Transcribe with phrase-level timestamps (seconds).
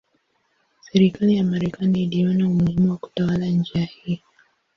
[0.81, 4.21] Serikali ya Marekani iliona umuhimu wa kutawala njia hii.